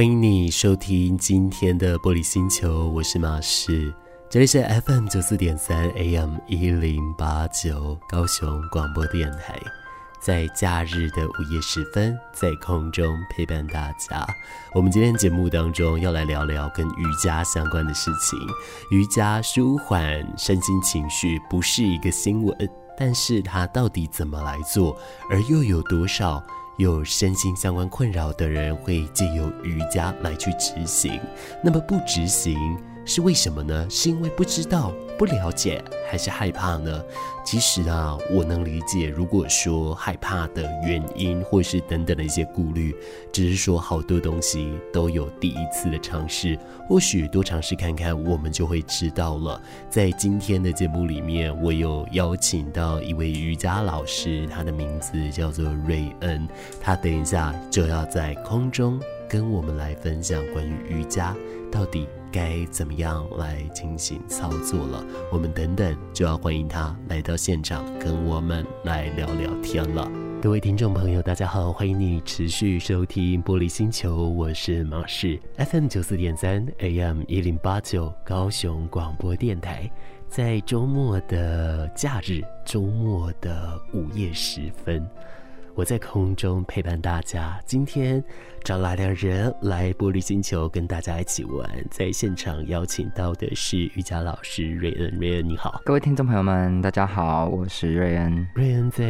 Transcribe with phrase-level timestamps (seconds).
[0.00, 3.92] 欢迎你收听今天的玻璃星球，我是马士，
[4.30, 9.60] 这里是 FM 九四点三 AM 一零八九高雄广播电台，
[10.18, 14.26] 在假日的午夜时分，在空中陪伴大家。
[14.74, 18.38] 我们今天节目当中要来聊聊跟瑜伽相关的事情。
[18.90, 22.56] 瑜伽舒缓身心情绪不是一个新闻，
[22.96, 24.96] 但是它到底怎么来做，
[25.28, 26.42] 而又有多少？
[26.80, 31.20] 有身心相关困扰的人会借由瑜伽来去执行，
[31.62, 32.56] 那么不执行
[33.10, 33.88] 是为什么呢？
[33.90, 37.02] 是因为不知道、不了解，还是害怕呢？
[37.44, 42.94] 其实啊，我能理解，如果说害怕的原因，或是等等的一些顾虑，
[43.32, 46.56] 只是说好多东西都有第一次的尝试，
[46.88, 49.60] 或许多尝试看看，我们就会知道了。
[49.88, 56.46] 在今天的节目里面，我有邀请到一位瑜伽老师，他的名字叫做瑞恩，
[56.80, 61.34] 他等一下就要在空中跟我们来分享关于瑜伽
[61.72, 62.06] 到底。
[62.32, 65.04] 该怎么样来进行操作了？
[65.32, 70.10] 我们等等就要欢迎他来到现场，跟我们来聊聊天了。
[70.40, 79.90] 各位听众朋友，大家好，欢迎你持续收听《玻璃星球》，我是马士，FM 九四点三，AM 一零八九，高雄广播电台。
[80.28, 85.06] 在周末的假日，周末的午夜时分。
[85.80, 87.58] 我在空中陪伴大家。
[87.64, 88.22] 今天
[88.62, 95.10] 找来了人来玻璃星球跟大家一起玩，在现场邀请到的是瑜伽老师瑞恩。
[95.18, 98.46] 瑞恩你好，各位听众朋友们，大家好，我是瑞恩。
[98.54, 99.02] 瑞恩在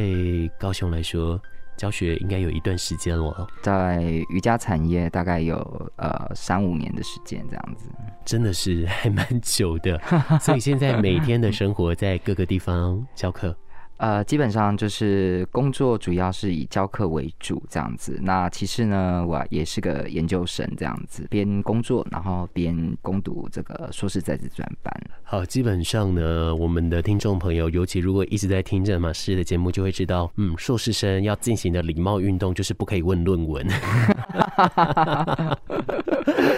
[0.60, 1.42] 高雄来说
[1.76, 5.56] 教学应该有一段时间了，在瑜伽产业大概有
[5.96, 7.88] 呃三五年的时间这样子，
[8.24, 10.00] 真的是还蛮久的。
[10.40, 13.56] 所以现在每天的生活在各个地方教课。
[14.00, 18.18] 呃，基本上就是工作主要是以教课为主这样子。
[18.22, 24.90] 那其实呢，我也是个研究生这样子，边工作然后边攻读这个硕士在职专班。
[25.22, 33.68] 好，基本上呢，我们的听众朋友，尤其如果一直在听着马师的节目，就会知道，嗯，硕士生要进行的礼貌运动就是不可以问论文。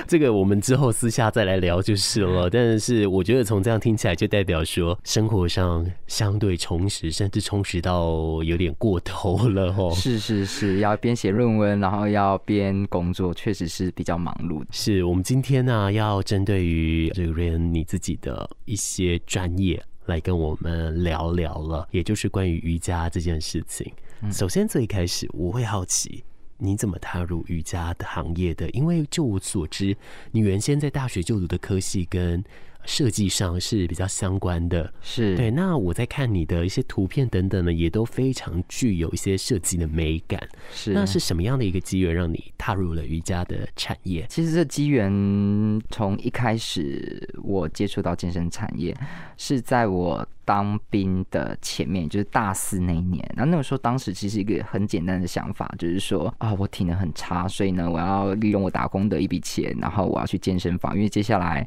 [0.06, 2.48] 这个我们之后私下再来聊就是了。
[2.48, 9.90] 但是我觉得从这样听起来，就代表说生活上相对充实，甚至充实到有点过头了哦。
[9.96, 14.62] 是是是，要边写论文，然后要边工作，确实是比较忙碌。
[14.70, 23.90] 是我们今天呢，要针对于这个瑞恩你自己的一些专业来跟我们聊聊了，也就是关于瑜伽这件事情。
[24.30, 26.22] 首先最开始我会好奇。
[26.64, 28.70] 你怎么踏入瑜伽的行业的？
[28.70, 29.96] 因为就我所知，
[30.30, 32.40] 你原先在大学就读的科系跟
[32.84, 35.50] 设计上是比较相关的，是对。
[35.50, 40.40] 那我在看你的一些图片等等呢，也都非常具有一些设计的美感。
[40.72, 44.26] 是，那是什么样的一个机缘让你踏入了瑜伽的产业？
[44.28, 45.10] 其实这机缘
[45.90, 48.96] 从一开始我接触到健身产业，
[49.36, 50.26] 是在我。
[50.44, 61.66] 当兵的前面就是大四那一年，然后那个时候当时其实一个很简单的想法，就是说啊，我体能很差，所以呢，我要利用我打工的一笔钱，然后我要去健身房，因为接下来，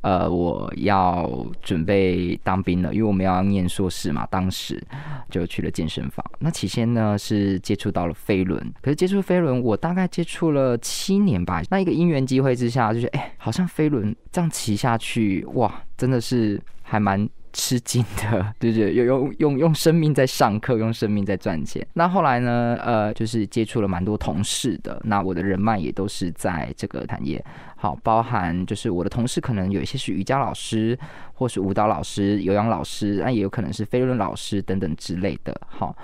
[0.00, 4.82] 呃，我要准备当兵了，因为我们要念硕士嘛，当时
[5.30, 6.24] 就去了健身房。
[6.38, 11.62] 那起先呢是接触到了飞轮，可是接触飞轮我大概接触了七年吧。
[11.70, 17.28] 那一个因缘机会之下，就是哎，好像飞轮这样骑下去，哇，真的是还蛮。
[17.54, 21.86] 吃惊的， 对对，用用用用生命在上课，用生命在赚钱。
[21.94, 22.76] 那后来呢？
[22.84, 27.42] 呃，就是接触了蛮多同事的，那我的人脉也都是在这个产业。
[27.76, 30.98] 好，包含就是我的同事可能有一些是瑜伽老师，
[31.34, 35.58] 或是舞蹈老师、有氧老师，那也有可能是飞轮老师等等之类的。
[35.68, 35.96] 好，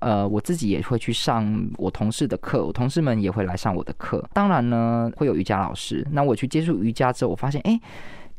[0.00, 4.22] 呃，我自己也会去上我同事的课，我同事们也会来上我的课。
[4.34, 6.06] 当然呢，会有瑜伽老师。
[6.12, 7.80] 那我去接触瑜伽之后，我发现，哎。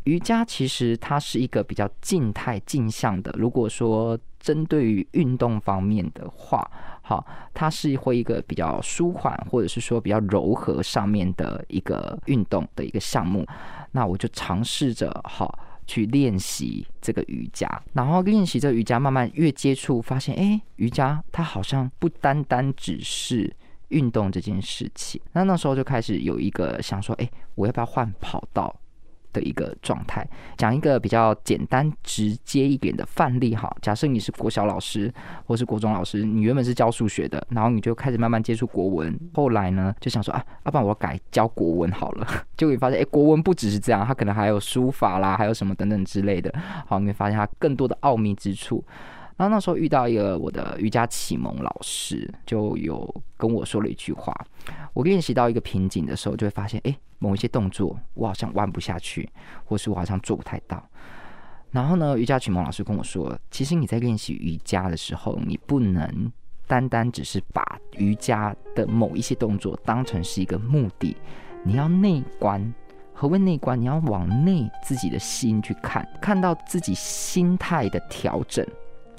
[0.06, 3.34] 瑜伽其实它是一个比较静态、静向的。
[3.38, 6.70] 如果说针对于运动方面的话，
[7.02, 13.46] 好，它是会一个比较舒缓，或者是说比较柔和上面的一个运动的一个项目。
[13.92, 23.52] 那我就尝试着好去练习这个瑜伽，然后练习这瑜伽，慢慢越接触，发现哎，瑜伽它好像不单单只是
[23.90, 25.20] 运动这件事情。
[25.34, 28.74] 那那时候就开始有一个想说，哎，我要不要换跑道？
[29.34, 30.28] 的一个状态，
[30.58, 33.74] 讲一个比较简单直接一点的范例哈。
[33.82, 35.14] 假设你是国小老师
[35.46, 42.28] 或是国中老师，你原本是教数学的，然后你就开始慢慢接触国文，后来呢就想说啊，要不然我改教国文好了。
[42.58, 46.54] 就会发现，哎，国文不只是这样，它可能还有书法啦，还有什么等等之类的。
[46.88, 48.84] 好，你会发现它更多的奥秘之处。
[49.40, 54.36] 然后那时候遇到一个我的瑜伽启蒙老师，就有跟我说了一句话：
[54.94, 59.30] 我练习到一个瓶颈的时候，就会发现，哎，某一些动作我好像弯不下去，
[59.64, 60.84] 或是我好像做不太到。
[61.72, 66.30] 然后呢，瑜伽启蒙老师跟我说，其实你在练习瑜伽的时候，你不能
[66.68, 71.16] 单单只是把瑜伽的某一些动作当成是一个目的，
[71.64, 72.74] 你要内观。
[73.14, 73.80] 何谓内观？
[73.80, 78.66] 你要往内自己的心去看，看到自己心态的调整，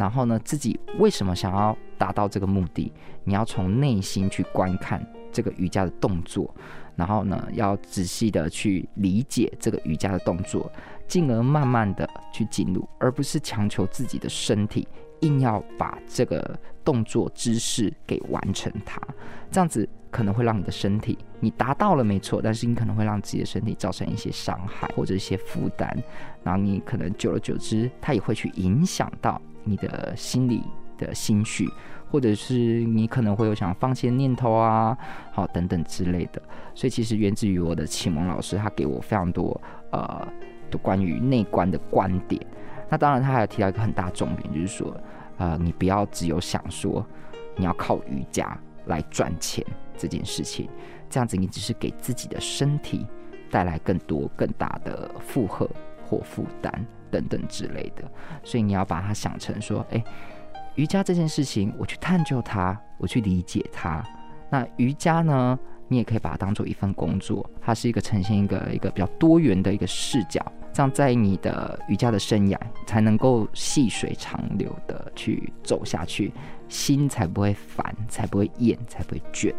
[0.00, 2.90] 然后呢，自己为什么想要达到这个目的？
[3.22, 6.54] 你要从内心去观看这个瑜伽的动作，
[6.96, 10.72] 然后呢，要仔细的去理解这个瑜伽的动作，
[11.06, 14.88] 进而慢慢的去进入，而不是强求自己的身体。
[15.20, 19.00] 硬要把这个动作姿势给完成它，
[19.50, 25.96] 这样子可能会让你的身体，你达到了没错，但是你可能会让自己的身体造成一些伤害或者一些负担，
[26.42, 30.62] 然后你可能久而久之，它也会去影响到你的心理
[30.98, 31.68] 的心绪，
[32.10, 34.96] 或者是你可能会有想放弃的念头啊，
[35.32, 36.42] 好等等之类的。
[36.74, 39.60] 所以其实源自于我的启蒙老师，他给我非常多
[39.92, 40.26] 呃
[40.82, 42.40] 关于内观的观点。
[42.90, 44.94] 那当然，他还有提到一个很大重点，就是说，
[45.38, 47.06] 呃，你不要只有想说
[47.56, 49.64] 你要靠瑜伽来赚钱
[49.96, 50.68] 这件事情，
[51.08, 53.06] 这样子你只是给自己的身体
[53.48, 55.70] 带来更多更大的负荷
[56.04, 58.02] 或负担等等之类的。
[58.42, 60.02] 所以你要把它想成说，诶，
[60.74, 64.02] 瑜伽这件事情，我去探究它，我去理解它。
[64.50, 65.56] 那瑜伽呢，
[65.86, 70.44] 你也可以把它当做一份工作，它是一个呈现一个一个比较多元的一个视角。
[70.72, 76.32] 这样，在你的瑜伽的生涯才能够细水长流的去走下去，
[76.68, 79.52] 心才不会烦，才不会厌，才不会倦。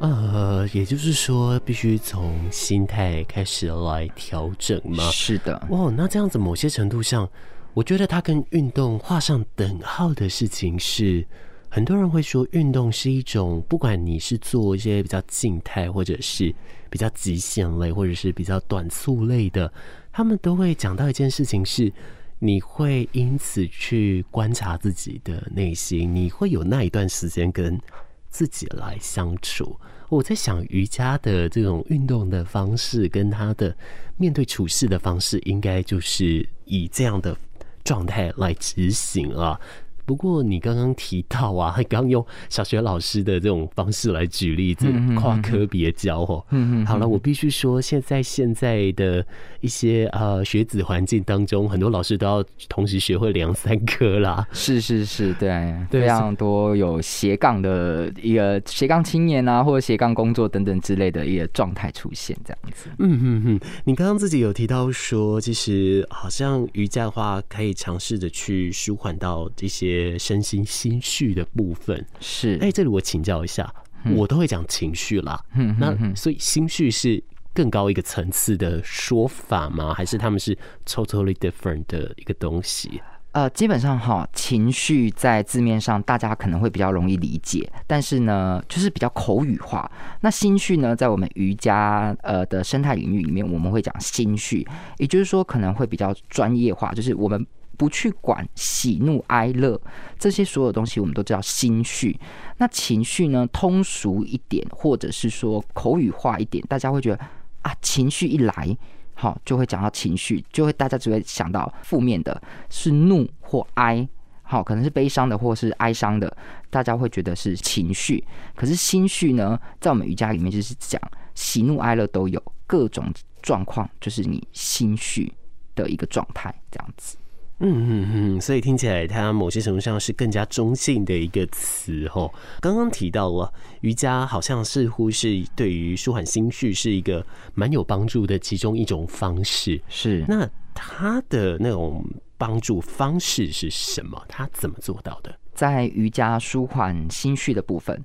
[0.00, 5.04] 呃，也就是说，必须从心态开始来调整吗？
[5.12, 5.54] 是的。
[5.70, 7.28] 哦，那这样子，某些程度上，
[7.72, 11.24] 我觉得它跟运动画上等号的事情是，
[11.68, 16.52] 很多人会说，运动是一种，不管你是做一些比较静态，或者是
[16.90, 19.72] 比较极限类，或者是比较短促类的。
[20.12, 21.92] 他们都会讲到一件事情是，
[22.38, 27.80] 你会因此去观察自己的内心，你会有那一段时间跟
[28.28, 29.78] 自己来相处。
[30.08, 33.74] 我在想，瑜伽的这种运动的方式，跟他的
[34.18, 37.34] 面对处事的方式，应该就是以这样的
[37.82, 39.58] 状态来执行啊。
[40.04, 46.44] 不过你刚刚提到啊， 刚用小学老师的这种方式来举例子，跨科别教哦。
[46.50, 46.86] 嗯嗯。
[46.86, 49.24] 好了，我必须说，现在现在的
[49.60, 54.46] 一些呃学子环境当中，很多老师都要同时学会两三科啦。
[54.52, 62.88] 是是是，对，非常多有斜杠的一个斜杠青年啊，或者斜杠工作等等之类的一个状态出现，这样子。
[62.98, 63.60] 嗯嗯嗯。
[63.84, 69.91] 你刚刚自己有提到说，其实好像瑜伽的话，可以尝试着去舒缓到这些。
[70.18, 73.72] 身心心绪的部分是，哎，这里我请教一下，
[74.04, 77.22] 嗯、我都会讲情绪啦，嗯，那所以心绪是
[77.54, 79.92] 更高一个层次的说法吗？
[79.94, 80.56] 还是他们是
[80.86, 83.00] totally different 的一个东西？
[83.32, 89.90] 呃，基本上哈，情绪在字面上大家可能会比较容易理解，但是呢，就是比较口语化。
[90.20, 94.66] 那心绪呢，在我们瑜伽呃的生态领域里面，我们会讲心绪，
[94.98, 97.46] 也就是说可能会比较专业化，就是我们。
[97.82, 99.80] 不去管喜怒哀乐
[100.16, 102.16] 这些所有东西，我们都叫心绪。
[102.58, 103.44] 那情绪呢？
[103.52, 107.18] 通俗一点，或者是说口语化一点，大家会觉得
[107.62, 108.78] 啊，情绪一来，
[109.14, 114.08] 好就会讲到情绪，就会大家只会想到负面的，是怒或哀，
[114.44, 116.36] 好可能是悲伤的或是哀伤的，
[116.70, 118.24] 大家会觉得是情绪。
[118.54, 121.02] 可是心绪呢，在我们瑜伽里面就是讲
[121.34, 123.12] 喜怒哀乐都有各种
[123.42, 125.32] 状况，就是你心绪
[125.74, 127.16] 的一个状态，这样子。
[127.58, 132.32] 嗯嗯嗯，所以听起来它某些程度上是更加中性的一个词哦。
[132.60, 139.80] 刚刚提到了瑜伽，好像似乎是对于舒缓心绪是一个蛮有帮助的其中一种方式。
[139.88, 142.04] 是，那它的那种
[142.36, 144.20] 帮助方式是什么？
[144.28, 145.32] 它怎么做到的？
[145.54, 148.02] 在瑜伽舒缓心绪的部分，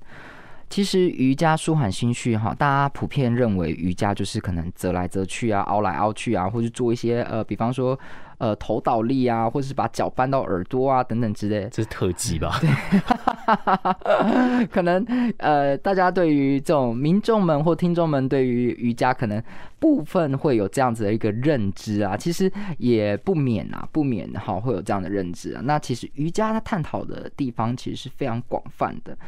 [0.68, 7.98] 其实瑜伽舒缓心绪哈，大家普遍认为瑜伽就是可能折来折去啊，凹来凹去啊，或者做一些呃，比方说。
[8.38, 12.56] 呃，头倒立啊，或者是把脚搬到耳朵啊，等等之类，这是特技吧？
[12.60, 15.04] 对， 可能
[15.38, 19.42] 呃，大家对于这种民众们或听众们对于瑜伽，可能
[19.80, 22.48] 部分会有这样子的一个认知啊，其实
[22.78, 25.60] 也不免啊，不免哈会有这样的认知啊。
[25.64, 29.18] 那其实瑜伽它探讨的地方其实是非常广泛的。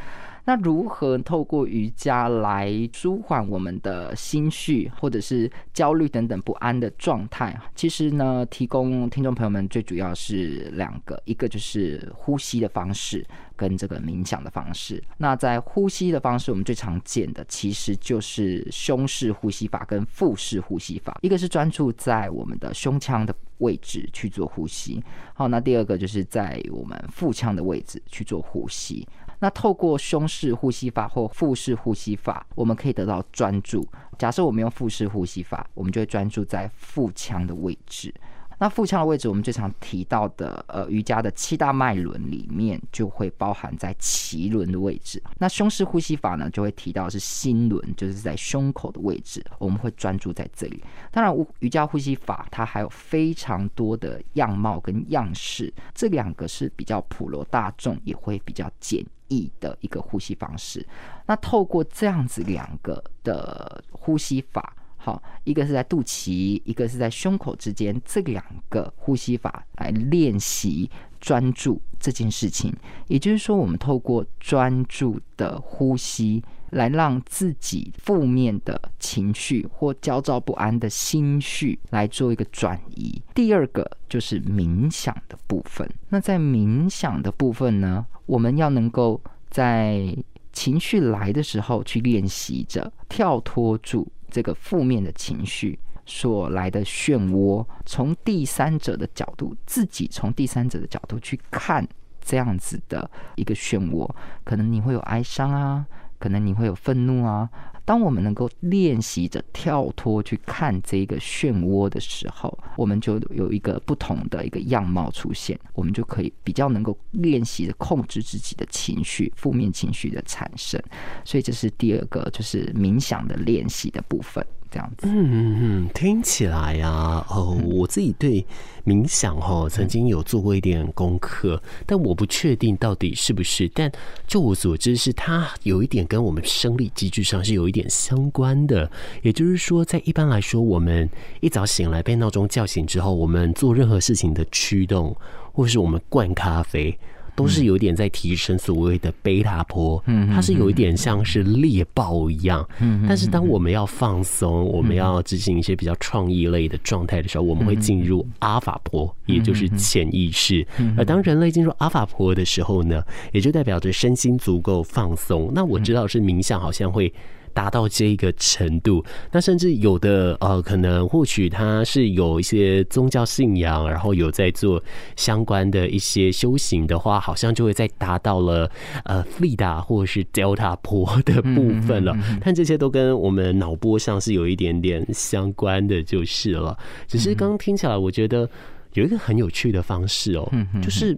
[0.50, 7.56] 那如何透过瑜伽来舒缓我们的心绪，或者是焦虑等等不安的状态？
[7.76, 15.00] 其实呢，提供听众朋友们最主要是两个，一个就是呼吸的方式跟这个冥想的方式。
[15.18, 25.00] 那在呼吸的方式，我们最常见的其实就是胸式呼吸法跟腹式呼吸法，一个是专注在我们的胸腔的位置去做呼吸，
[25.32, 29.06] 好，那第二个就是在我们腹腔的位置去做呼吸。
[29.40, 33.86] 那透过胸式呼吸法或腹式呼吸法，我们可以得到专注。
[34.18, 38.14] 假设我们用腹式呼吸法，我们就会专注在腹腔的位置。
[38.60, 45.20] 那腹腔的位置，我们最常提到的，呃，瑜伽的七大脉轮里面就会包含在脐轮的位置。
[45.38, 50.84] 那胸式呼吸法呢，就会提到是心轮，就是在胸口的位置，我们会专注在这里。
[51.10, 60.86] 当然，瑜伽呼吸法它还有非常多的样貌跟样式，这两个是比较普罗大众，也会比较简易的一个呼吸方式。
[61.24, 64.76] 那透过这样子两个的呼吸法。
[65.02, 72.70] 好，一个是在肚脐，一个是在胸口之间，这两个呼吸法来练习专注这件事情。
[73.06, 83.22] 也就是说，我们透过专注的呼吸，来让自己负面的情绪或焦躁不安的心绪来做一个转移。
[83.34, 85.90] 第二个就是冥想的部分。
[86.10, 90.14] 那在冥想的部分呢，我们要能够在
[90.52, 94.06] 情绪来的时候去练习着跳脱住。
[94.30, 101.86] 这个负面的情绪所来的漩涡，从第三者的角度，自己从第三者的角度去看
[102.20, 104.08] 这样子的一个漩涡，
[104.44, 105.84] 可能你会有哀伤啊，
[106.18, 107.50] 可能你会有愤怒啊。
[107.84, 120.80] 当我们能够练习着跳脱去看这个漩涡的时候，我们就有一个不同的一个样貌出现，我们就可以比较能够练习着控制自己的情绪、负面情绪的产生。
[121.24, 124.44] 所以这是第二个，就是冥想的练习的部分。
[124.70, 128.44] 这样子，嗯嗯嗯，听起来呀、啊，哦，我自己对
[128.86, 133.68] 冥想哈曾经有做过一点功课，但我不确定到底是不是。
[133.74, 133.90] 但
[134.26, 138.90] 就我所知，是它有一点跟我们生理机制上是有一点相关的。
[139.22, 141.08] 也就是说，在一般来说，我们
[141.40, 145.16] 一早醒来被闹钟叫醒之后，我们做任何事情的驱动，
[145.52, 146.96] 或是我们灌咖啡。
[147.40, 152.68] 都是有点在提升所谓的贝塔波，它是有一点像是猎豹一样。
[153.08, 160.66] 但是当我们要放松，我们要执行一些比较创意类的状态的时候，我们会进入阿法波，也就是潜意识。
[160.98, 165.50] 而当人类进入阿法波的时候呢，也就代表着身心足够放松。
[165.54, 167.10] 那我知道是冥想好像会。
[167.52, 174.82] 达到这一个程度，那甚至有的呃，可能或许他是有一些宗教信仰，然后有在做
[175.16, 178.70] 相关的一些修行的话，好像就会再达到了
[179.04, 182.16] 呃 Theta 或者是 Delta 波的部分了。
[182.42, 186.76] 但这些都跟我们脑波上是有一点点相关的，就是了。
[187.06, 188.48] 只是刚刚听起来，我觉得
[188.94, 190.50] 有一个很有趣的方式哦，
[190.82, 191.16] 就是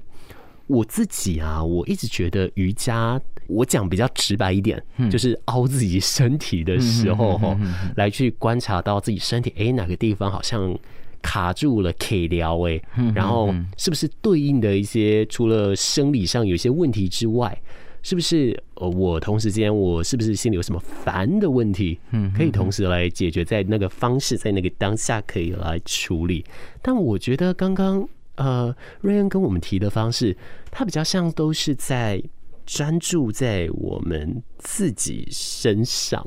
[0.67, 3.21] 我自己啊，我一直觉得瑜伽。
[3.49, 7.59] 我讲比较直白一点，就是凹自己身体的时候，哈，
[7.97, 10.75] 来去观察到自己身体，哎，哪个地方好像
[11.21, 12.81] 卡住了，可以聊哎，
[13.15, 17.61] 然后是不是对应的一些除了生理上有些问题之外，
[18.03, 21.99] 是不是呃，我同时间我是不是心里有什么烦的问题，
[22.35, 26.45] 可以同时来解决，在那个方式，在那个当下可以来处理。
[26.81, 30.37] 但我觉得刚刚呃，瑞恩跟我们提的方式，
[30.71, 32.23] 他比较像都是在。
[32.65, 36.25] 专注在我们自己身上，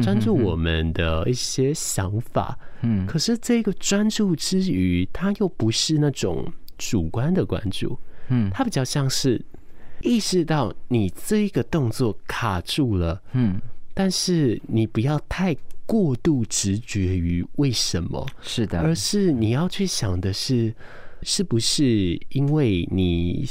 [0.00, 2.56] 专注我们的一些想法。
[2.82, 6.46] 嗯，可是这个专注之余，他又不是那种
[6.78, 7.98] 主观的关注。
[8.28, 9.44] 嗯，他比较像是
[10.02, 13.20] 意识到你这一个动作卡住了。
[13.32, 13.60] 嗯，
[13.92, 15.54] 但是你不要太
[15.84, 18.24] 过度直觉于为什么。
[18.40, 20.72] 是的，而是你要去想的是，
[21.22, 23.46] 是不是因为你。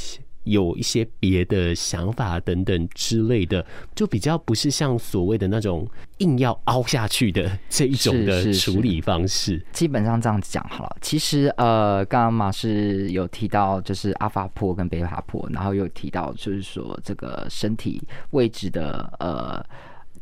[0.46, 3.64] 有一些别的想法等等之类的，
[3.94, 5.88] 就比较不是像所谓的那种
[6.18, 9.28] 硬要凹下去的 这一种的处理方式。
[9.28, 10.98] 是是是，基本上这样子讲好了。
[11.00, 18.02] 其实呃，刚刚马是有提到就是阿法波跟贝塔波，然后又提到就是说这个身体
[18.32, 19.64] 位置的呃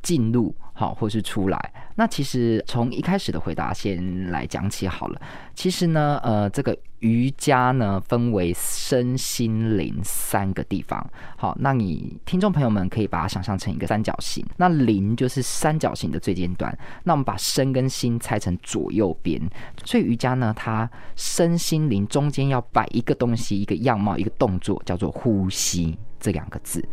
[0.02, 1.74] 进入好或是出来。
[1.96, 5.22] 那其实从一开始的回答先来讲起好了。
[5.54, 6.78] 其实呢，呃，这个。
[7.00, 11.02] 瑜伽呢，分为身心灵三个地方。
[11.38, 16.78] 好，那你听众朋友们可以把它想象成一个三角形，那灵就是三角形的最尖端。
[17.06, 19.42] 那我们把身跟心拆成左右边，
[19.86, 26.86] 所以瑜伽呢，它身心灵中间要摆一个东西，一个样貌，一个动作，叫做呼吸这两个字。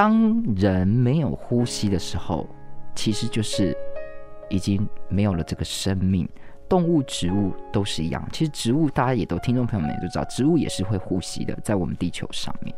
[0.00, 2.48] 当人没有呼吸的时候，
[2.94, 3.76] 其实就是
[4.48, 6.26] 已经没有了这个生命。
[6.70, 8.26] 动物、植物都是一样。
[8.32, 12.74] 其实植物大家也都，听众朋友们也都知道，植物也是会呼吸的，在我们地球上面。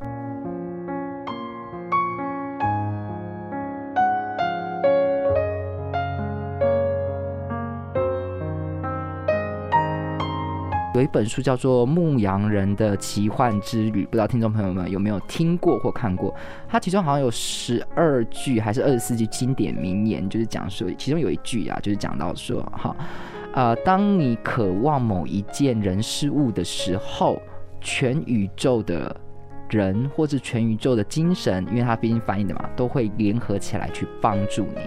[10.94, 16.34] 有一本书叫做《牧羊人的奇幻之旅》，不知道听众朋友们有没有听过或看过？
[16.68, 22.94] 它其中好像有十二句还是二十四句经典名言，就是讲说，其中有一句啊，就是讲到说，哈，
[23.54, 27.40] 呃，当你渴望某一件人事物的时候，
[27.80, 29.16] 全宇宙的
[29.70, 34.86] 人或者全宇宙的精神，因为它毕竟翻译的嘛，都会联合起来去帮助你。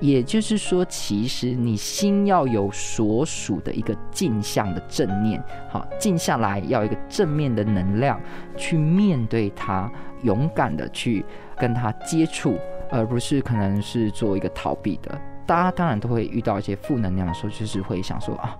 [0.00, 8.18] 也就是说，其实你心要有所属的一个镜像的正念，好，静下来要一个正面的能量
[8.56, 9.90] 去面对它，
[10.22, 11.24] 勇敢的去
[11.56, 12.56] 跟它接触，
[12.90, 15.20] 而不是可能是做一个逃避的。
[15.46, 18.56] 大家当然都会遇到一些负能量的时候，就是会想说啊，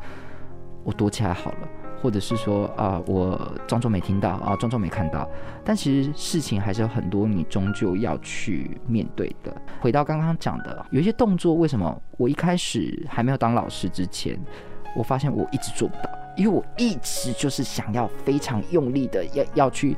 [0.84, 1.68] 我躲起来好了。
[2.02, 5.28] 或者是说啊、我装作没听到啊，装作没看到，
[5.62, 9.54] 但其实事情还是有很多，你终究要去面对的。
[9.80, 14.38] 回到刚刚讲的，有一些动作，为什么我一开始还没有当老师之前，
[14.96, 19.94] 我发现我一直做不到，因为我一直就是想要非常用力的要要去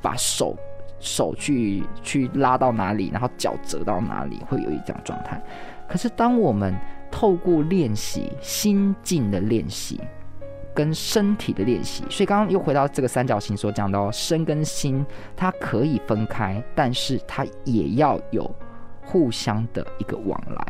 [0.00, 0.56] 把手
[1.00, 5.42] 手去去拉到哪里，然后脚折到哪里，会有一种状态。
[5.88, 6.72] 可是当我们
[7.10, 10.00] 透过练习心境的练习。
[10.74, 15.04] 跟身体的练习，所以刚刚又回到这个三角形所讲到身跟心，
[15.36, 18.50] 它可以分开，但是它也要有
[19.04, 20.66] 互相的一个往来。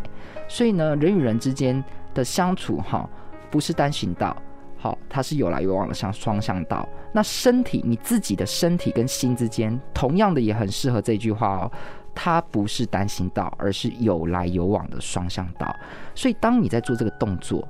[0.49, 1.82] 所以呢，人与人之间
[2.12, 3.09] 的相处，哈，
[3.50, 4.37] 不是单行道，
[4.76, 6.88] 好，它是有来有往的，像双向道。
[7.12, 11.73] 那身体，你自己的身体跟心之间，同样的也很适合这句话哦，
[12.14, 15.75] 它不是单行道，而是有来有往的双向道。
[16.14, 17.66] 所以当你在做这个动作。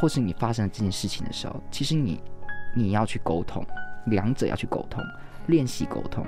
[0.00, 2.18] 或是你发生了这件事情的时候，其实你
[2.74, 3.62] 你要去沟通，
[4.06, 5.04] 两者要去沟通，
[5.46, 6.24] 练习沟通。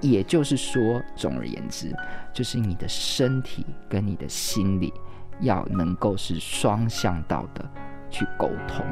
[0.00, 1.92] 也就是说，总而言之，
[2.32, 4.92] 就是你的身体跟你的心理
[5.40, 7.68] 要能够是双向道的
[8.10, 8.84] 去沟通。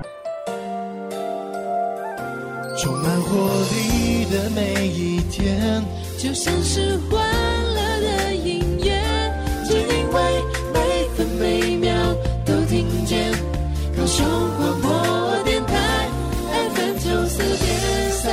[2.77, 3.37] 充满活
[3.71, 5.85] 力的每一天，
[6.19, 6.99] 就像是
[14.15, 16.09] 高雄广播电台
[16.53, 18.33] FM 九四点三。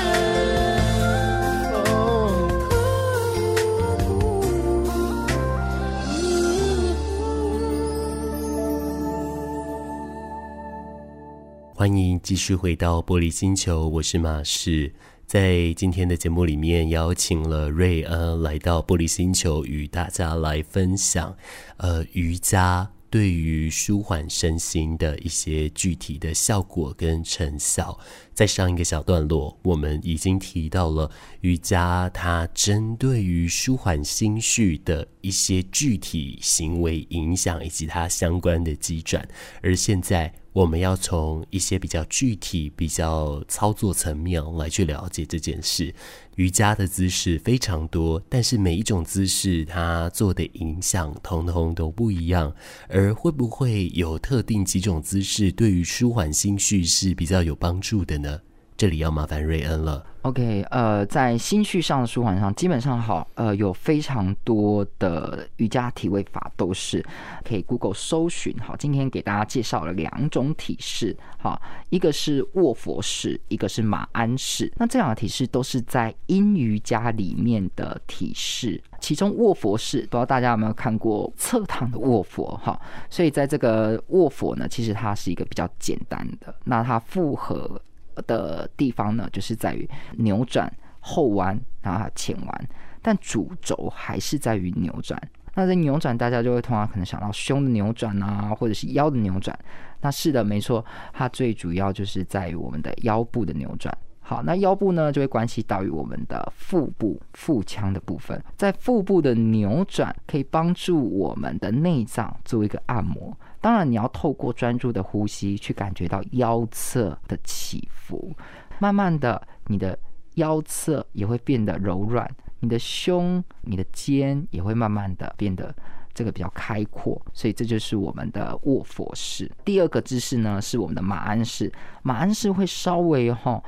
[11.74, 14.94] 欢迎继续回到玻璃星球，我是马士。
[15.26, 21.36] 在今天的节目里面，邀请了瑞恩来到玻璃星球，与大家来分享，
[21.78, 22.92] 呃，瑜伽。
[23.12, 28.00] 对于舒缓身心的一些具体的效果跟成效，
[28.34, 39.28] 在上一个小段落，我们已经提到了瑜伽，它针对于舒缓心绪的一些具体行为影响以及它相关的机转，
[39.62, 40.34] 而现在。
[40.54, 45.96] 我们要从一些比较具体、比较操作层面来去了解这件事。
[46.42, 52.52] 瑜伽的姿势非常多，但是每一种姿势它做的影响通通都不一样。
[52.90, 58.40] 而会不会有特定几种姿势对于舒缓心绪是比较有帮助的呢？
[58.82, 60.04] 这里要麻烦瑞恩了。
[60.24, 67.06] OK，呃，在心绪上的舒缓上，基本上好，呃，有非常多的瑜伽体位法都是
[67.44, 68.52] 可以 Google 搜寻。
[68.58, 74.74] 好，今天给大家介绍了两种体式，好，一个是卧佛式，一个是马鞍式。
[74.78, 82.60] 那这两个体式都是在阴瑜伽里面的体式，其中卧佛式，不知道大家有没有看过侧躺的卧佛？
[82.64, 87.80] 哈，所以在这个卧佛呢，其实它是一个比较简单的，那它复合。
[88.28, 92.70] 的地方呢，就是在于扭转、后弯，然后前弯，
[93.02, 95.22] 但主轴还是在于扭转。
[95.54, 99.58] 那在扭转，大家就会通常可能想到胸的扭转啊，或者是腰的扭转。
[100.00, 103.96] 那是的，没错，它最主要就是在于我们的腰部的扭转。
[104.32, 108.42] 好，那腰部呢，就会关系到于我们的腹部、腹腔的部分。
[108.56, 113.38] 在腹部的扭转，可以帮助我们的内脏做一个按摩。
[113.60, 118.34] 当然，你要透过专注的呼吸去感觉到腰侧的起伏，
[118.80, 120.00] 慢慢的，你的
[120.36, 122.26] 腰侧也会变得柔软，
[122.62, 125.76] 你的胸、你的肩也会慢慢的变得
[126.14, 127.22] 这个比较开阔。
[127.34, 129.52] 所以这就是我们的卧佛式。
[129.66, 131.70] 第二个姿势呢，是我们的马鞍式。
[132.02, 133.62] 马鞍式会稍微哈，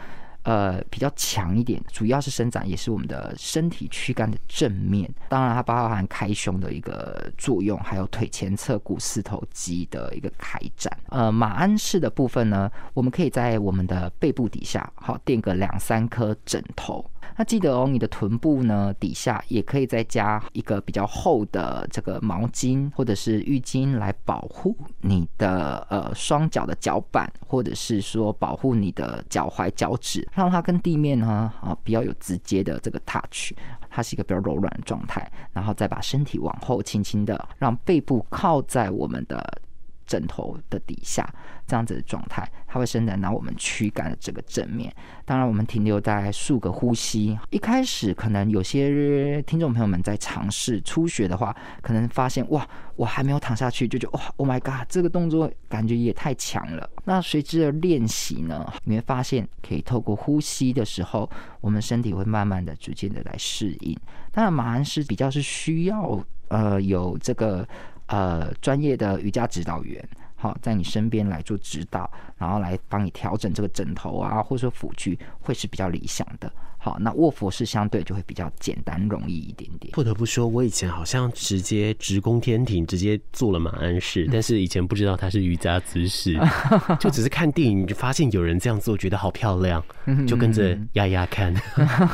[0.43, 5.09] 呃比较强一点，主要是伸展也是我们的身体躯干的正面。
[5.29, 10.95] 当然，它包含开胸的一个作用，还有腿前侧股四头肌的一个开展。
[11.09, 17.03] 呃，马鞍式的部分呢，我们可以在我们的背部底下，好垫个两三颗枕头。
[17.35, 33.51] 那记得哦，你的臀部呢底下也可以再加一个比较厚的这个毛巾或者是浴巾来保护你的呃双脚的脚板，或者是说保护你的脚踝脚趾，让它跟地面呢啊比较有直接的这个 touch，
[33.89, 39.61] 它是一个比较柔软的状态，然后再把身体往后轻轻的让背部靠在我们的。
[40.05, 41.27] 枕头的底下，
[41.65, 44.93] 这样子的状态，它会伸展到我们躯干的这个正面。
[45.25, 47.37] 当然，我们停留在数个呼吸。
[47.49, 56.89] 一开始，可能有些听众朋友们在尝试初学的话，可能发现哇，我还没有躺下去，就觉得哇，Oh my God，这个动作感觉也太强了。
[57.05, 61.29] 那随之而练习呢，你会发现可以透过呼吸的时候，
[61.61, 63.97] 我们身体会慢慢的、逐渐的来适应。
[64.31, 67.67] 当然，马鞍是比较是需要呃有这个。
[68.07, 70.03] 呃，专业的瑜伽指导员，
[70.35, 76.51] 好，在你身边来做指导，然后来帮你调整这个枕头啊，或者说辅具，会是比较理想的。
[76.77, 79.93] 好，那卧佛是相对就会比较简单容易一点点。
[79.93, 86.37] 不得不说，我以前好像直接直攻天庭，直接做了马鞍式， 但是以前不知道它是瑜伽姿势，
[86.99, 89.81] 就只是看电影就发现有人这样做，觉得好漂亮，
[90.27, 91.55] 就跟着压压看。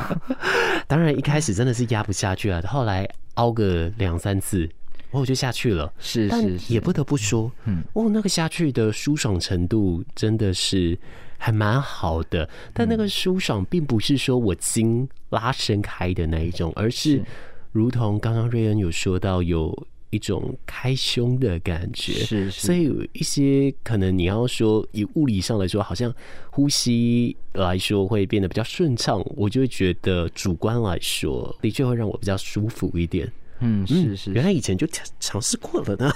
[0.85, 4.69] 当然一开始真的是压不下去啊，后来凹个两三次。
[5.11, 10.97] 我就下去了，是是，是，也不得不说，嗯，哦，那个下去的舒爽程度真的是
[11.37, 12.47] 还蛮好的。
[12.73, 17.23] 但那个舒爽并不是说我筋拉伸开的那一种，而是
[17.71, 19.75] 如同刚刚瑞恩有说到，有
[20.11, 22.67] 一种开胸的感觉，是是。
[22.67, 26.13] 所以有一些可能你要说以物理上来说，好像
[26.49, 33.31] 呼吸来说会变得比较顺畅，我就会觉得主观来说，的确会让我比较舒服一点。
[33.59, 36.11] 嗯，是是，原来以前就尝尝试过了呢，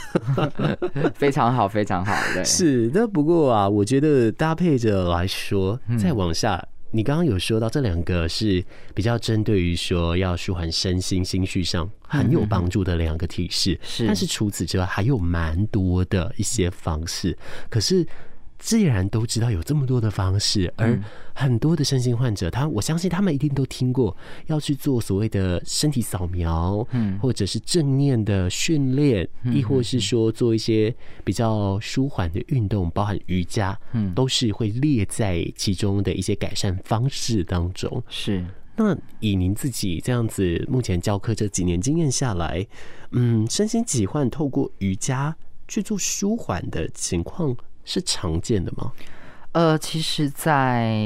[1.15, 2.89] 非常好，非常好， 对，是。
[2.93, 14.07] 那不过啊，我觉得搭配着来说，再往下，嗯、你刚刚有说到这两个是比较针对于说要舒缓身心心绪上很有帮助的两个体式，是。
[14.07, 17.37] 但是除此之外，还有蛮多的一些方式，
[17.69, 18.05] 可是。
[18.63, 20.97] 既然都知道有这么多的方式，而
[21.33, 30.95] 很多的身心患者，他我相信他们一定都听过要去做所谓的身体扫描，嗯，或者是正念的训练，亦或是说做一些
[31.25, 38.01] 比较舒缓的运动，包含瑜伽，嗯，都是会列在其中的一些改善方式当中。
[38.07, 38.45] 是，
[38.77, 42.65] 那以您自己这样子目前教课这几年经验下来，
[43.11, 45.35] 嗯，身心疾患透过瑜伽
[45.67, 47.53] 去做舒缓的情况。
[47.85, 48.91] 是常见的吗？
[49.53, 50.97] 呃，其实在，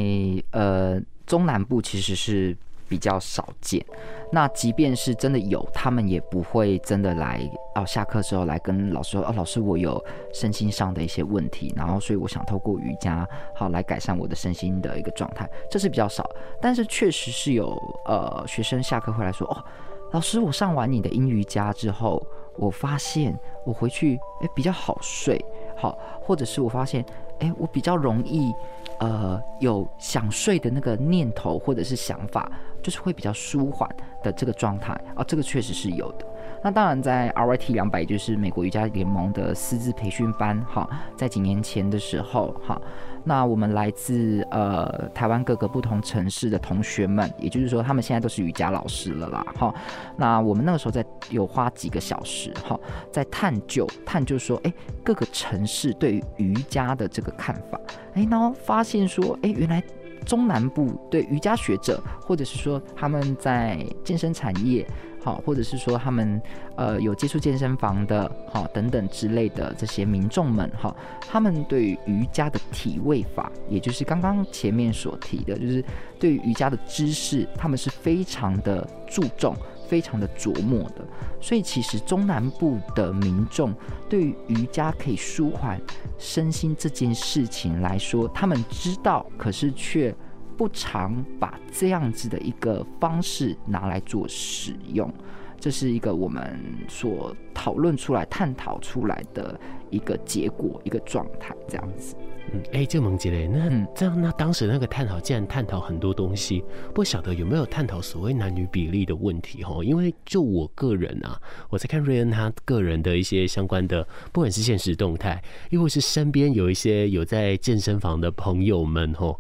[0.52, 2.56] 呃中南部其实是
[2.88, 3.86] 比较少见。
[4.32, 7.42] 那即便是真的有，他们也不会真的来
[7.76, 7.86] 哦。
[7.86, 10.02] 下课之后来跟老师说：“哦，老师，我有
[10.34, 16.30] 身心上的一些问题，然后所以我想透过瑜伽好来改善我的身心的一个状态。”这是比较少，
[16.62, 19.63] 但是确实是有呃学生下课会来说：“哦，
[20.12, 22.26] 老师，我上完你的阴瑜伽之后，
[22.58, 25.44] 我发现我回去诶比较好睡。”
[25.78, 27.06] 好，或者是我发现，
[27.40, 28.54] 哎，我比较容易，
[29.00, 33.90] 呃，有想睡的那个念头或者是想法，就是会比较舒缓
[34.24, 36.26] 的这个状态啊，这个确实是有的。
[36.63, 42.82] 那当然，在 RYT 两百，就是美国瑜伽联盟的师资培训班，哈，在几年前的时候，哈。
[43.28, 49.76] 那我们来自呃台湾各个不同城市的同学们，也就是说，他们现在都是瑜伽老师了啦，哈。
[50.16, 52.80] 那我们那个时候在有花几个小时，哈，
[53.12, 57.78] 在探究探究说，哎，各个城市对于瑜伽的这个看法，
[58.13, 59.84] 哎，然后发现说，哎，原来
[60.26, 64.88] 中南部对瑜伽学者，或者是说他们在健身产业。
[65.28, 66.42] 好，或者是说他们
[66.78, 75.84] 呃有接触健身房的，好等等之类的这些民众们，哈，他们对于瑜伽的体位法，也就是刚刚前面所提的，就是
[76.18, 79.54] 对于瑜伽的知识，他们是非常的注重、
[79.90, 81.06] 非常的琢磨的。
[81.42, 83.74] 所以其实中南部的民众
[84.08, 85.78] 对于瑜伽可以舒缓
[86.18, 90.16] 身心这件事情来说，他们知道，可是却。
[90.58, 95.13] 不常把这样子的一个方式拿来做使用，
[95.60, 99.58] 这是一个我们所讨论出来、探讨出来的
[99.91, 102.15] 一个结果、一个状态，这样子。
[102.54, 109.84] 嗯，哎、欸，这个萌姐嘞，那这样，那当时那个探讨，既然探讨很多东西，不晓得有没有探讨所谓男女比例的问题哈？
[109.84, 111.39] 因为就我个人啊，
[111.70, 119.38] 我在看瑞恩他个人的一些相关的，不管是现实动态，亦或是身边有一些有在健身房的朋友们哈。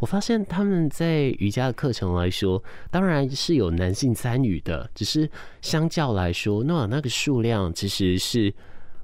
[0.00, 2.60] 我发现他们在瑜伽的课程来说，
[2.90, 5.30] 当然是有男性参与的，只是
[5.62, 8.52] 相较来说，那那个数量其实是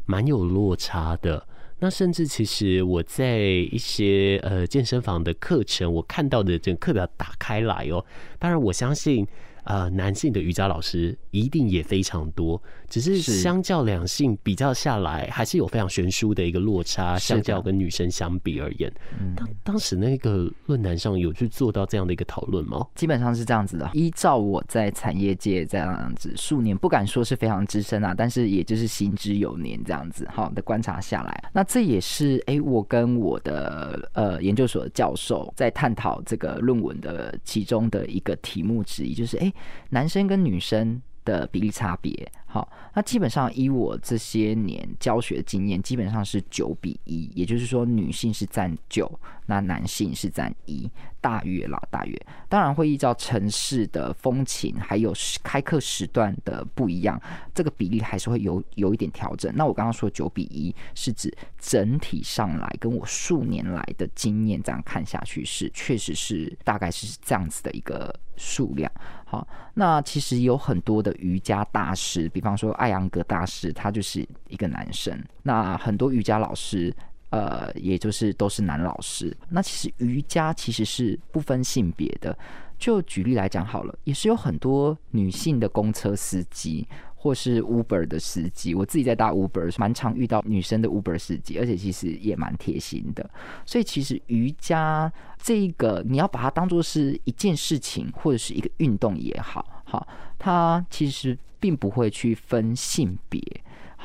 [0.07, 1.47] 蛮有落差的。
[1.79, 8.05] 那甚至其实我在一些呃健身房的课程，我看到的这个课表打开来哦，
[8.39, 9.27] 当然我相信。
[9.69, 17.19] 呃，男性的瑜伽老师一定也非常多，只是相较两性比较下来，还是有非常悬殊的一个落差。
[17.19, 18.93] 相较跟女生相比而言，
[19.37, 22.87] 当当时那个论坛上有去做到这样的一个讨论吗？
[22.95, 23.91] 基本上是这样子的。
[23.95, 39.47] 依照我在产业界这样子数年，不敢说是非常资深啊，但是也就是行之有年这样子好的观察下来，那这也是哎、欸，我跟我的呃研究所的教授在探讨这个论文的其中的一个题目之一，就是哎。
[39.47, 39.53] 欸
[39.89, 42.13] 男生跟女生的比例差别，
[42.57, 49.07] 好，那基本上以我这些年教学经验，基本上是九比一，也就是说女性是占九，
[49.45, 50.91] 那男性是占一，
[51.21, 52.19] 大约啦，大约。
[52.49, 57.21] 当然会依照城市的风情，还有开课时段的不一样，
[57.55, 59.53] 这个比例还是会有有一点调整。
[59.55, 68.91] 那我刚刚说九比一，是指整体上来跟我数年来的经验这样看下去是，确实是大概是这样子的一个数量。
[69.25, 75.21] 好，那其实有很多的瑜伽大师，比方说艾扬格大师，他就是一个男生。
[75.43, 76.95] 那很多瑜伽老师，
[77.31, 79.37] 呃，也就是都是男老师。
[79.49, 82.37] 那其实瑜伽其实是不分性别的。
[82.79, 86.87] 就举例来讲好了，也是有很多女性的公车司机。
[87.27, 93.29] 或是 Uber 的司机，我自己在搭 Uber，蛮常遇到女生的 Uber 司机，而且其实也蛮贴心的。
[93.65, 100.07] 所以其实瑜伽这个，你要把它当做是一件事情，或者是一个运动也好，好，
[100.39, 103.43] 它其实并不会去分性别。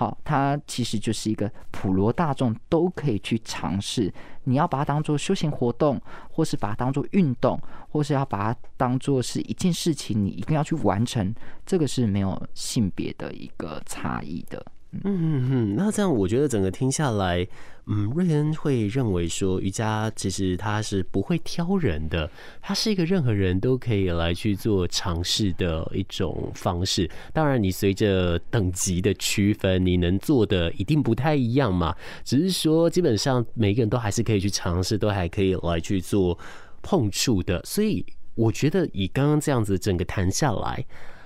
[0.02, 4.12] 好，它其实就是一个普罗大众都可以去尝试。
[4.46, 11.32] 你要把它当做休闲活动，或是把它当做运动，或是要把它当做是一件事情，你一定要去完成。
[11.68, 14.66] 这个是没有性别的一个差异的。
[14.94, 17.48] 嗯嗯嗯，那这样我觉得整个听下来，
[17.86, 22.30] 嗯，瑞恩会认为说瑜伽其实它是不会挑人的，
[22.62, 27.10] 它是一个任何人都可以来去做尝试的一种方式。
[27.32, 31.96] 当然，你随着等级的区分，你能做的一定不太一样嘛。
[32.26, 36.38] 只是说，基本上每个人都还是可以去尝试，都还可以来去做
[36.82, 37.62] 碰触的。
[37.64, 40.86] 所以，我觉得以刚刚这样子整个谈下来。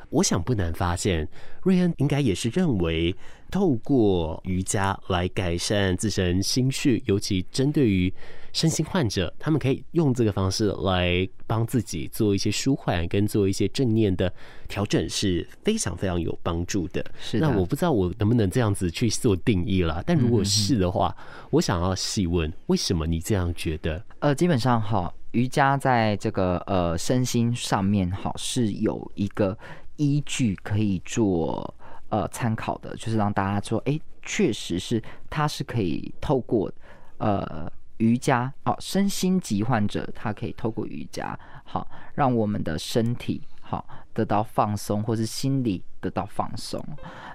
[0.10, 1.28] 我想不难发现，
[1.63, 3.15] 瑞恩应该也是认为，
[3.52, 8.13] 透过瑜伽来改善自身心绪，尤其针对于
[8.54, 14.32] 身心患者，他们可以用这个方式来帮自己做一些舒缓，跟做一些正念的
[14.68, 17.04] 调整，是非常非常有帮助的。
[17.20, 17.48] 是的。
[17.48, 21.15] 那我不知道我能不能这样子去做定义了，但如果是的话，
[21.50, 24.04] 我想要细问，为什么你这样觉得？
[24.20, 29.58] 呃，基本上哈，瑜伽在这个呃身心上面哈是有一个。
[29.97, 31.73] 依据可以做
[32.10, 36.71] 呃参考的，就是让大家说，哎，确实是它是可以透过
[37.17, 46.84] 呃瑜伽哦，身心疾患者他可以透过瑜伽好，让我们的身体好得到放松，或是心理得到放松。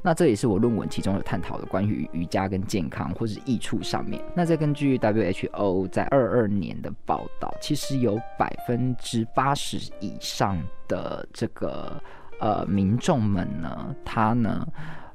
[0.03, 4.23] 那这也是我论文其中有探讨的关于瑜伽跟健康或是益处上面。
[4.35, 12.03] 那再根据 WHO 在二二年的报道，其实有百分之八十以上的这个。
[12.41, 14.67] 呃，民众们呢，他呢，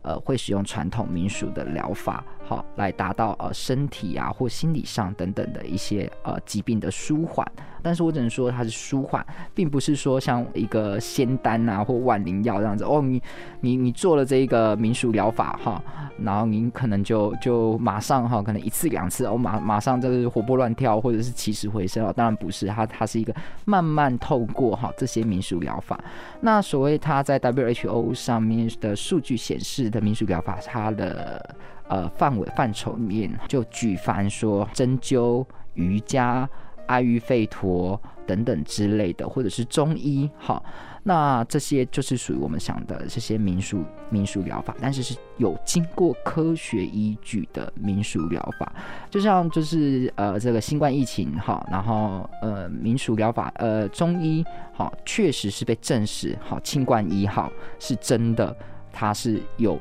[0.03, 7.45] 呃，会使用传统民俗的疗法，好，来达到呃身体啊或心理上等等的一些呃疾病的舒缓。
[7.81, 12.99] 但是我只能说它是舒缓，并不是说像一个仙丹啊或万灵药这样子哦。
[12.99, 13.21] 你
[13.61, 15.83] 你你做了这一个民俗疗法哈，
[16.17, 22.11] 然后您可能就就马上哈，可能一次两次哦，马马上就是活蹦乱跳或者是起死回生哦。
[22.11, 23.31] 当然不是，它它是一个
[23.65, 25.99] 慢慢透过哈这些民俗疗法。
[26.41, 31.55] 那所谓它在 WHO 上面的数据显示的民俗疗法，它的
[31.87, 36.49] 呃范围范畴里面就举凡说针灸、瑜伽。
[36.87, 40.63] 阿育吠陀等等之类的，或者是中医，好，
[41.01, 48.71] 那这些就是属于我们想的这些民俗民俗疗法，但是是有经过科学依据的民俗疗法，
[49.09, 58.55] 就像就是呃这个新冠疫情哈，然后呃民俗疗法呃中医好，确实是被证实好，清冠一号是真的，
[58.93, 59.75] 它是有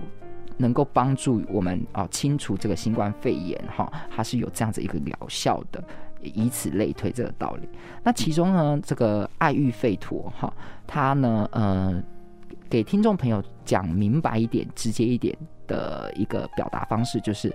[0.57, 5.83] 能够帮助我们啊清除这个新冠肺炎哈，它是有这样子一个疗效的。
[6.23, 7.69] 以此类推，这个道理。
[8.03, 10.51] 那其中呢，这个爱育吠陀哈，
[10.87, 12.03] 它呢，呃，
[12.71, 15.37] 给听众朋友讲明白一点、直接一点
[15.67, 17.55] 的一个表达方式，就是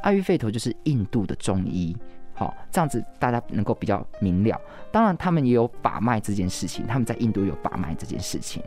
[0.00, 1.96] 爱育吠陀就是印度的中医，
[2.34, 4.60] 好，这样子大家能够比较明了。
[4.92, 8.62] 当然，他们也有把脉这件事情，他们在印度有把脉这件事情，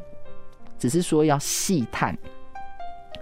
[0.77, 2.17] 只是说要细探。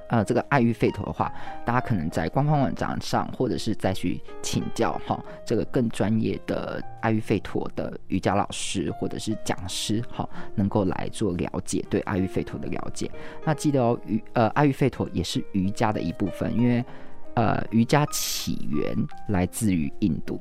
[0.07, 1.33] 呃，这个爱育吠陀的话，
[1.65, 13.09] 大家可能在官方网站上，或者是再去请教哈，这个更专业的爱育吠陀的瑜伽老师或者是讲师哈，能够来做了解，对爱育吠陀的了解。
[13.43, 16.85] 那记得哦，瑜呃爱育吠陀也是瑜伽的一部分，因为
[17.33, 18.95] 呃瑜伽起源
[19.29, 20.39] 来自于印度。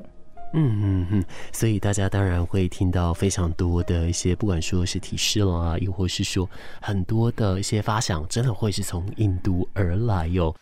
[0.57, 6.49] 嗯嗯嗯，所以大家当然会听到非常多的一些，不管说是提示了啊，又或是说
[6.81, 10.55] 很多的一些发想，真的会是从印度而来哟。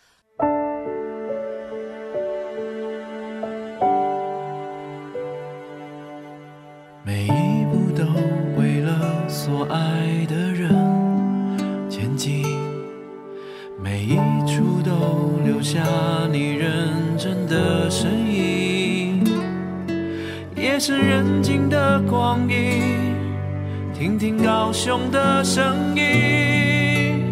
[24.93, 27.25] 中的声音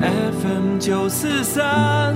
[0.00, 2.14] ，FM 九四三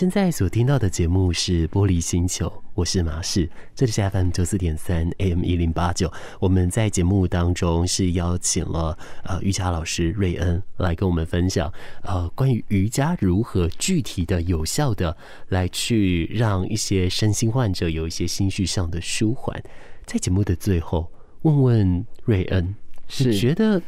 [0.00, 6.10] 现在所听到的节目是《玻璃星球》，我是马氏，这里是 FM 九四点三 AM 一零八九。
[6.38, 11.70] 我们在节目当中是邀请了呃瑜伽老师瑞恩来跟我们分享
[12.02, 15.14] 呃关于瑜伽如何具体的、有效的
[15.48, 19.62] 来去让一些身心患者有一些心绪上的舒缓。
[20.06, 21.10] 在节目的最后，
[21.42, 22.74] 问问瑞恩，
[23.06, 23.82] 是觉得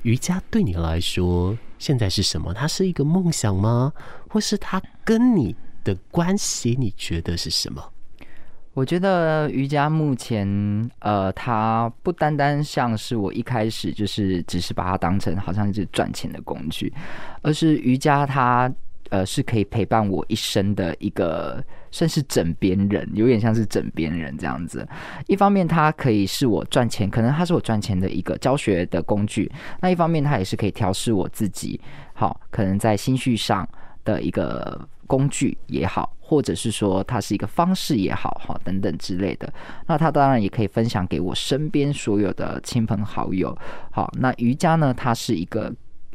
[0.00, 2.54] 瑜伽对你来说现在是什么？
[2.54, 3.92] 它是一个梦想吗？
[4.30, 7.82] 或是它跟你的关系，你觉得是什么？
[8.72, 10.46] 我觉得瑜伽目前，
[11.00, 16.92] 呃，它不单单像是我一开始就是只是把它当成好像是赚钱的工具，
[17.42, 18.72] 而是瑜伽它，
[19.12, 24.88] 呃，是可以陪伴我一生的一个，算是枕边人，有点像是枕边人这样子。
[25.26, 29.46] 一方面，它可以是我赚钱，可能它是我赚钱的一个教学的工具；
[29.82, 31.78] 那一方面，它也是可以调试我自己，
[32.14, 33.68] 好，可能在心绪上。
[34.04, 39.48] 的一个工具也好，或者是说它是一个方式也好，哈，等等之类的。
[39.86, 43.56] 那它当然也可以分享给我身边所有的亲朋好友。
[43.92, 45.72] 好，那瑜伽呢，它是一个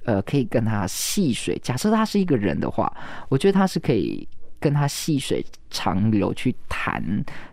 [0.08, 1.60] 呃，可以跟他细水。
[1.62, 2.92] 假设他是一个人的话，
[3.30, 4.28] 我觉得他是可以
[4.60, 7.04] 跟他细水长流去谈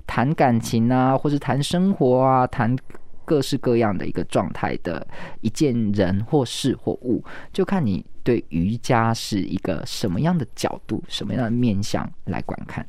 [0.07, 2.75] 谈感情啊，或是谈生活啊，谈。
[3.27, 5.07] 各式各样的一个状态的
[5.41, 12.87] 一件人或事或物，就看你对瑜伽是一个什么样的角度、什么样的面向来观看。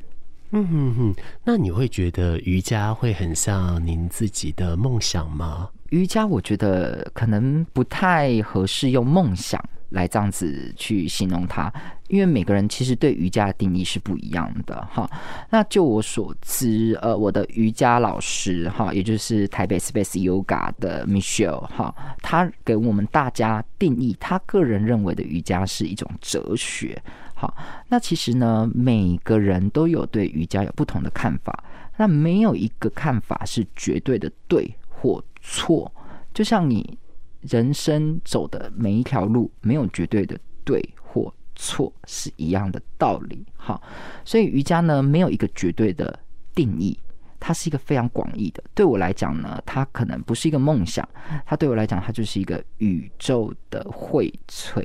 [0.56, 1.14] 嗯哼哼，
[1.44, 5.68] 那你会觉得瑜伽会很像您自己的梦想吗？
[5.90, 9.62] 瑜伽，我觉得可能不太合适用梦想。
[9.90, 11.72] 来这样子去形容它，
[12.08, 15.08] 因为每个人其实对瑜伽的定义是不一样的哈。
[15.48, 27.00] 那就我所知，呃，我的瑜伽老师哈，也就是台北 Space Yoga 的 Michelle 哈，他给我们大家定义，他个人认为的瑜伽是一种哲学。
[27.36, 27.54] 好，
[27.88, 31.62] 那其实呢，每个人都有对瑜伽有不同的看法，
[31.96, 35.92] 那没有一个看法是绝对的对或错，
[36.34, 36.98] 就像你。
[37.42, 43.46] 人生走的每一条路没有绝对的对或错，是一样的道理。
[43.54, 43.80] 好，
[44.24, 46.18] 所以瑜伽呢，没有一个绝对的
[46.56, 46.98] 定义，
[47.38, 48.60] 它是一个非常广义的。
[48.74, 51.08] 对我来讲呢，它可能不是一个梦想，
[51.44, 54.84] 它对我来讲，它就是一个宇宙的荟萃，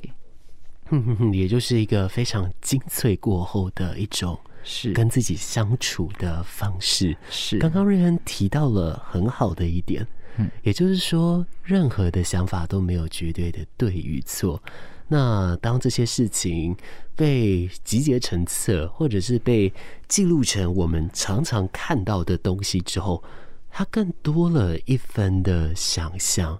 [1.34, 7.16] 也就是一个非常精粹过后的一种是跟自己相处的方式。
[7.30, 10.06] 是，刚刚瑞恩提到了很好的一点。
[10.38, 14.62] 嗯，也就是说，任何的想法都没有绝对的对与错。
[15.08, 16.74] 那当这些事情
[17.18, 19.74] 被集结成册，或者是被
[20.08, 23.22] 记录成我们常常看到的东西之后，
[23.70, 26.58] 它更多了一分的想象。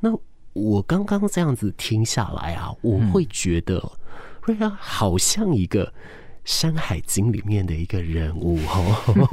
[0.00, 0.18] 那
[0.52, 3.92] 我刚刚这样子听下来啊，我会觉得，
[4.42, 5.92] 瑞安好像一个。
[6.52, 9.28] 《山海经》里面的一个人物哦，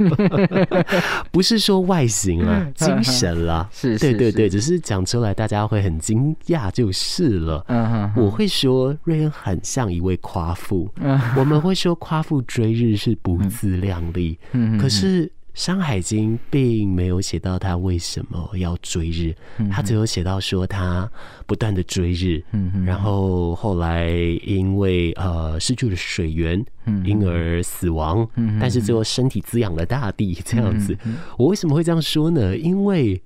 [1.32, 7.64] 不是说外形啊，精神啦，是，对对对，只是讲出来大家会很惊讶就是了。
[7.68, 10.88] 嗯，我会说瑞恩很像一位夸父，
[11.34, 15.26] 我们会说夸父追日是不自量力，嗯，可是。
[15.58, 19.34] 《山海经》并没有写到他为什么要追日，
[19.68, 21.10] 他只有写到说他
[21.46, 22.40] 不断的追日，
[22.86, 24.08] 然后后来
[24.46, 26.64] 因为呃失去了水源，
[27.04, 28.24] 因而死亡，
[28.60, 30.96] 但是最后身体滋养了大地，这样子。
[31.36, 32.56] 我为什么会这样说呢？
[32.56, 33.20] 因为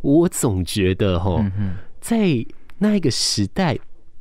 [0.00, 1.40] 我总觉得哈，
[2.00, 2.44] 在
[2.78, 3.78] 那一个时代。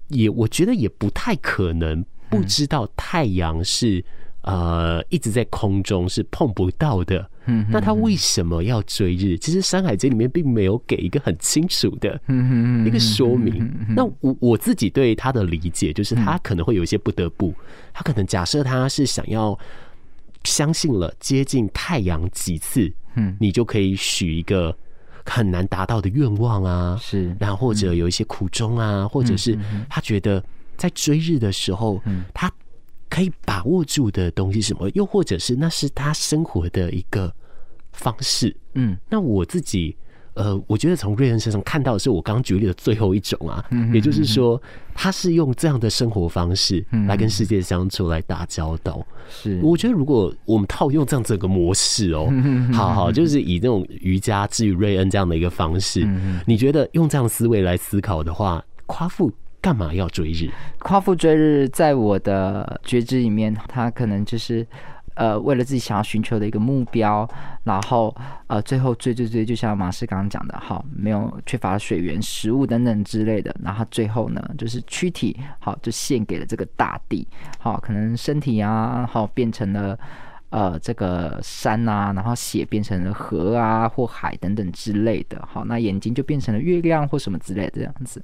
[0.10, 4.06] 也我觉得也不太可能不知道太阳是。
[4.44, 7.30] 呃，一直在空中是碰不到的。
[7.50, 9.38] 嗯，那他为什么要追日？
[9.38, 12.20] 其实《山海经》里面并没有给一个很清楚的
[12.86, 13.70] 一个说明。
[13.96, 17.54] 那我我自己对他的理解就是，他可能会有一些不得不，
[17.94, 19.58] 他可能假设他是想要
[20.44, 24.76] 相信了接近太阳几次，嗯，你就可以许一个
[25.26, 26.98] 很难达到的愿望啊。
[27.02, 29.58] 是，然后或者有一些苦衷啊，或者是
[29.90, 30.44] 他觉得
[30.78, 32.02] 在追日的时候，
[32.34, 32.52] 他。
[33.10, 34.90] 可以把握住的东西是什么？
[34.94, 37.34] 又或者是那是他生活的一个
[37.94, 38.56] 方式？
[38.76, 39.96] 嗯，那我自己
[40.36, 44.62] 呃，我觉得从瑞恩身上看到的是我刚刚举例的最后一种啊，嗯、也就是说，
[44.94, 49.06] 他是用这样的生活方式来跟世界相处，来打交道。
[49.28, 52.32] 是，我觉得如果我们套用这样整个模式哦，
[52.72, 56.08] 好好，就是以这种瑜伽治愈瑞恩这样的一个方式，
[56.46, 59.30] 你觉得用这样思维来思考的话，夸父。
[59.62, 60.50] 干嘛要追日？
[60.80, 64.66] 夸父追日，在我的觉知里面，他可能就是
[65.16, 67.28] 呃，为了自己想要寻求的一个目标，
[67.64, 68.16] 然后
[68.48, 77.28] 呃，最后追追追，就像马斯刚刚讲的，好，没有缺乏水源、食物等等之类的，然后最后呢，就是躯体好，就献给了这个大地，
[77.60, 80.00] 好，可能身体啊，好，变成了。
[80.50, 85.40] 呃，这个山啊，然后血变成了河啊，或海等等之类的。
[85.52, 88.24] 好，那眼睛就变成了月亮或什么之类的这样子。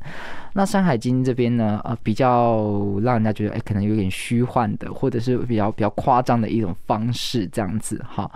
[0.54, 2.72] 那《山海经》这边呢，呃，比较
[3.02, 8.04] 让人家觉得，哎，可能有点虚幻的，或者是比较比较夸张的一种方式这样子。
[8.08, 8.32] 好，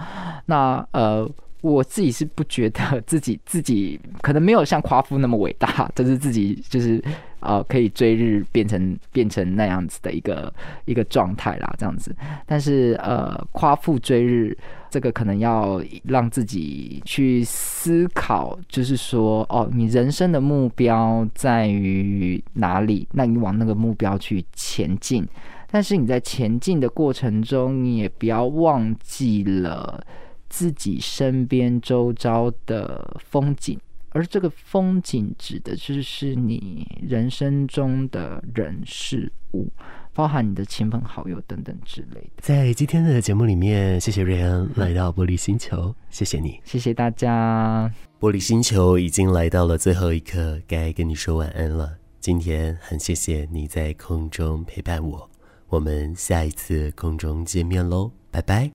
[0.46, 1.30] 那呃。
[1.62, 7.04] 我自己是不觉得自己 自己可能没有像夸父那么伟大， 但是自己就是
[7.42, 10.54] 呃可以追日变成变成那样子的一个
[10.86, 12.16] 一个状态啦，这样子。
[12.46, 14.58] 但是呃夸父追日
[14.90, 23.08] 这个可能要让自己去思考，就是说哦，你人生的目标在于哪里？
[23.12, 25.28] 那你往那个目标去前进。
[25.72, 30.04] 但是你在前进的过程中，你也不要忘记了。
[30.50, 33.80] 自己身边周遭的风景，
[34.10, 39.68] 而这个风景指的就是你人生中的人事物，
[40.14, 42.42] 包含你的亲朋好友等等之类的。
[42.42, 47.92] 在今天的节目里面，谢谢瑞恩来到玻璃星球，谢谢你，谢谢大家。
[48.20, 51.98] 玻璃星球已经来到了最后一刻，该跟你说晚安了。
[52.20, 55.30] 今天很谢谢你在空中陪伴我，
[55.70, 58.68] 我们下一次空中见面喽，拜拜。